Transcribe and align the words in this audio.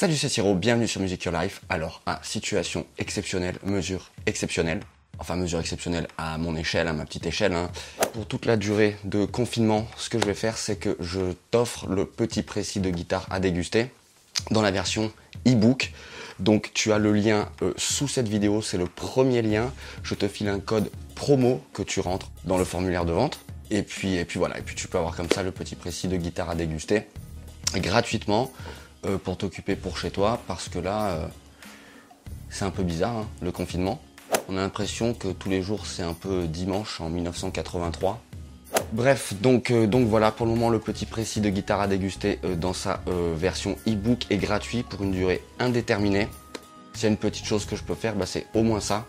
Salut 0.00 0.16
c'est 0.16 0.30
Siro, 0.30 0.54
bienvenue 0.54 0.88
sur 0.88 1.02
Music 1.02 1.22
Your 1.24 1.38
Life. 1.38 1.60
Alors, 1.68 2.00
à 2.06 2.20
situation 2.22 2.86
exceptionnelle, 2.96 3.58
mesure 3.62 4.12
exceptionnelle. 4.24 4.80
Enfin, 5.18 5.36
mesure 5.36 5.60
exceptionnelle 5.60 6.08
à 6.16 6.38
mon 6.38 6.56
échelle, 6.56 6.88
à 6.88 6.94
ma 6.94 7.04
petite 7.04 7.26
échelle. 7.26 7.52
hein. 7.52 7.70
Pour 8.14 8.24
toute 8.24 8.46
la 8.46 8.56
durée 8.56 8.96
de 9.04 9.26
confinement, 9.26 9.86
ce 9.98 10.08
que 10.08 10.18
je 10.18 10.24
vais 10.24 10.32
faire, 10.32 10.56
c'est 10.56 10.76
que 10.76 10.96
je 11.00 11.34
t'offre 11.50 11.86
le 11.86 12.06
petit 12.06 12.42
précis 12.42 12.80
de 12.80 12.88
guitare 12.88 13.26
à 13.28 13.40
déguster 13.40 13.90
dans 14.50 14.62
la 14.62 14.70
version 14.70 15.12
e-book. 15.46 15.92
Donc 16.38 16.70
tu 16.72 16.94
as 16.94 16.98
le 16.98 17.12
lien 17.12 17.50
euh, 17.60 17.74
sous 17.76 18.08
cette 18.08 18.26
vidéo, 18.26 18.62
c'est 18.62 18.78
le 18.78 18.86
premier 18.86 19.42
lien. 19.42 19.70
Je 20.02 20.14
te 20.14 20.28
file 20.28 20.48
un 20.48 20.60
code 20.60 20.90
promo 21.14 21.62
que 21.74 21.82
tu 21.82 22.00
rentres 22.00 22.30
dans 22.46 22.56
le 22.56 22.64
formulaire 22.64 23.04
de 23.04 23.12
vente. 23.12 23.40
Et 23.70 23.82
puis, 23.82 24.14
et 24.14 24.24
puis 24.24 24.38
voilà, 24.38 24.58
et 24.58 24.62
puis 24.62 24.74
tu 24.74 24.88
peux 24.88 24.96
avoir 24.96 25.14
comme 25.14 25.28
ça 25.30 25.42
le 25.42 25.50
petit 25.50 25.76
précis 25.76 26.08
de 26.08 26.16
guitare 26.16 26.48
à 26.48 26.54
déguster 26.54 27.02
gratuitement 27.74 28.50
euh, 29.06 29.18
pour 29.18 29.38
t'occuper 29.38 29.76
pour 29.76 29.96
chez 29.96 30.10
toi 30.10 30.40
parce 30.46 30.68
que 30.68 30.78
là 30.78 31.08
euh, 31.08 31.26
c'est 32.50 32.66
un 32.66 32.70
peu 32.70 32.82
bizarre 32.82 33.16
hein, 33.16 33.28
le 33.40 33.50
confinement. 33.50 34.00
On 34.48 34.56
a 34.56 34.60
l'impression 34.60 35.14
que 35.14 35.28
tous 35.28 35.48
les 35.48 35.62
jours 35.62 35.86
c'est 35.86 36.02
un 36.02 36.12
peu 36.12 36.46
dimanche 36.46 37.00
en 37.00 37.08
1983. 37.08 38.20
Bref, 38.92 39.34
donc, 39.40 39.70
euh, 39.70 39.86
donc 39.86 40.06
voilà 40.06 40.30
pour 40.30 40.44
le 40.44 40.52
moment 40.52 40.68
le 40.68 40.78
petit 40.78 41.06
précis 41.06 41.40
de 41.40 41.48
guitare 41.48 41.80
à 41.80 41.86
déguster 41.86 42.40
dans 42.58 42.74
sa 42.74 43.00
version 43.34 43.76
e-book 43.88 44.26
est 44.30 44.36
gratuit 44.36 44.82
pour 44.82 45.02
une 45.02 45.12
durée 45.12 45.42
indéterminée. 45.58 46.28
S'il 46.92 47.04
y 47.04 47.06
a 47.06 47.08
une 47.10 47.16
petite 47.16 47.46
chose 47.46 47.64
que 47.64 47.76
je 47.76 47.82
peux 47.82 47.94
faire, 47.94 48.14
bah, 48.14 48.26
c'est 48.26 48.46
au 48.52 48.62
moins 48.62 48.80
ça. 48.80 49.06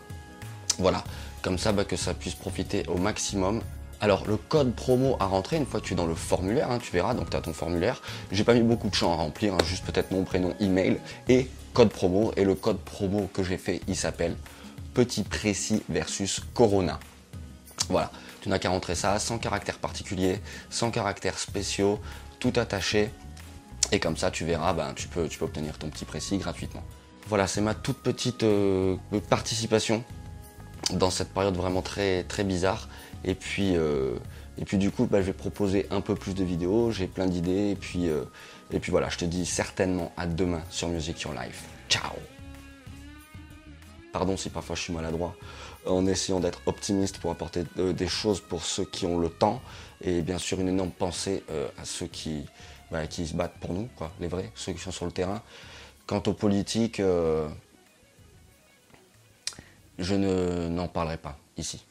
Voilà, 0.78 1.04
comme 1.42 1.58
ça 1.58 1.72
bah, 1.72 1.84
que 1.84 1.96
ça 1.96 2.14
puisse 2.14 2.34
profiter 2.34 2.84
au 2.88 2.96
maximum. 2.96 3.60
Alors 4.02 4.26
le 4.26 4.36
code 4.36 4.74
promo 4.74 5.16
à 5.20 5.26
rentrer, 5.26 5.56
une 5.56 5.64
fois 5.64 5.80
que 5.80 5.86
tu 5.86 5.92
es 5.92 5.96
dans 5.96 6.06
le 6.06 6.16
formulaire, 6.16 6.72
hein, 6.72 6.80
tu 6.80 6.90
verras, 6.90 7.14
donc 7.14 7.30
tu 7.30 7.36
as 7.36 7.40
ton 7.40 7.52
formulaire. 7.52 8.02
J'ai 8.32 8.42
pas 8.42 8.52
mis 8.52 8.62
beaucoup 8.62 8.88
de 8.88 8.94
champs 8.96 9.12
à 9.12 9.14
remplir, 9.14 9.54
hein, 9.54 9.58
juste 9.64 9.84
peut-être 9.84 10.10
mon 10.10 10.24
prénom, 10.24 10.56
email 10.58 10.98
et 11.28 11.48
code 11.72 11.90
promo. 11.90 12.32
Et 12.36 12.42
le 12.42 12.56
code 12.56 12.80
promo 12.80 13.30
que 13.32 13.44
j'ai 13.44 13.58
fait, 13.58 13.80
il 13.86 13.94
s'appelle 13.94 14.36
Petit 14.92 15.22
Précis 15.22 15.84
versus 15.88 16.40
Corona. 16.52 16.98
Voilà, 17.90 18.10
tu 18.40 18.48
n'as 18.48 18.58
qu'à 18.58 18.70
rentrer 18.70 18.96
ça 18.96 19.20
sans 19.20 19.38
caractère 19.38 19.78
particulier, 19.78 20.40
sans 20.68 20.90
caractères 20.90 21.38
spéciaux, 21.38 22.00
tout 22.40 22.52
attaché. 22.56 23.08
Et 23.92 24.00
comme 24.00 24.16
ça, 24.16 24.32
tu 24.32 24.44
verras, 24.44 24.72
ben, 24.72 24.94
tu, 24.96 25.06
peux, 25.06 25.28
tu 25.28 25.40
obtenir 25.44 25.78
ton 25.78 25.88
petit 25.90 26.06
précis 26.06 26.38
gratuitement. 26.38 26.82
Voilà, 27.28 27.46
c'est 27.46 27.60
ma 27.60 27.74
toute 27.74 27.98
petite 27.98 28.42
euh, 28.42 28.96
participation 29.30 30.02
dans 30.90 31.10
cette 31.10 31.28
période 31.28 31.56
vraiment 31.56 31.82
très, 31.82 32.24
très 32.24 32.42
bizarre. 32.42 32.88
Et 33.24 33.34
puis, 33.34 33.76
euh, 33.76 34.16
et 34.58 34.64
puis 34.64 34.78
du 34.78 34.90
coup, 34.90 35.06
bah, 35.06 35.20
je 35.20 35.26
vais 35.26 35.32
proposer 35.32 35.86
un 35.90 36.00
peu 36.00 36.14
plus 36.14 36.34
de 36.34 36.44
vidéos, 36.44 36.90
j'ai 36.90 37.06
plein 37.06 37.26
d'idées. 37.26 37.70
Et, 37.70 37.76
puis, 37.76 38.08
euh, 38.08 38.24
et 38.70 38.80
puis 38.80 38.90
voilà, 38.90 39.08
je 39.08 39.18
te 39.18 39.24
dis 39.24 39.46
certainement 39.46 40.12
à 40.16 40.26
demain 40.26 40.62
sur 40.70 40.88
Music 40.88 41.20
Your 41.22 41.34
Life. 41.34 41.64
Ciao 41.88 42.12
Pardon 44.12 44.36
si 44.36 44.50
parfois 44.50 44.76
je 44.76 44.82
suis 44.82 44.92
maladroit, 44.92 45.34
en 45.86 46.06
essayant 46.06 46.40
d'être 46.40 46.60
optimiste 46.66 47.18
pour 47.18 47.30
apporter 47.30 47.64
euh, 47.78 47.94
des 47.94 48.08
choses 48.08 48.40
pour 48.40 48.62
ceux 48.62 48.84
qui 48.84 49.06
ont 49.06 49.18
le 49.18 49.30
temps. 49.30 49.62
Et 50.02 50.20
bien 50.20 50.38
sûr, 50.38 50.60
une 50.60 50.68
énorme 50.68 50.90
pensée 50.90 51.44
à 51.78 51.84
ceux 51.84 52.06
qui, 52.06 52.44
bah, 52.90 53.06
qui 53.06 53.24
se 53.24 53.34
battent 53.34 53.56
pour 53.60 53.72
nous, 53.72 53.88
quoi, 53.94 54.10
les 54.20 54.26
vrais, 54.26 54.50
ceux 54.56 54.72
qui 54.72 54.80
sont 54.80 54.90
sur 54.90 55.06
le 55.06 55.12
terrain. 55.12 55.40
Quant 56.08 56.20
aux 56.26 56.32
politiques, 56.32 57.00
je 59.98 60.14
ne, 60.14 60.68
n'en 60.68 60.88
parlerai 60.88 61.18
pas 61.18 61.38
ici. 61.56 61.84